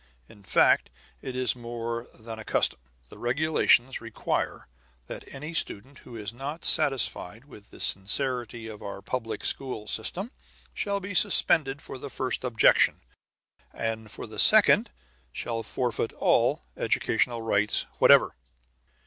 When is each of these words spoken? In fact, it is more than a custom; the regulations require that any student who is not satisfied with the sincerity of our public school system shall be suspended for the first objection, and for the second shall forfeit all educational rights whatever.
In 0.27 0.41
fact, 0.41 0.89
it 1.21 1.35
is 1.35 1.55
more 1.55 2.07
than 2.15 2.39
a 2.39 2.43
custom; 2.43 2.79
the 3.09 3.19
regulations 3.19 4.01
require 4.01 4.67
that 5.05 5.23
any 5.31 5.53
student 5.53 5.99
who 5.99 6.15
is 6.15 6.33
not 6.33 6.65
satisfied 6.65 7.45
with 7.45 7.69
the 7.69 7.79
sincerity 7.79 8.65
of 8.67 8.81
our 8.81 9.03
public 9.03 9.45
school 9.45 9.85
system 9.85 10.31
shall 10.73 10.99
be 10.99 11.13
suspended 11.13 11.83
for 11.83 11.99
the 11.99 12.09
first 12.09 12.43
objection, 12.43 13.01
and 13.71 14.09
for 14.09 14.25
the 14.25 14.39
second 14.39 14.89
shall 15.31 15.61
forfeit 15.61 16.13
all 16.13 16.63
educational 16.75 17.43
rights 17.43 17.85
whatever. 17.99 18.33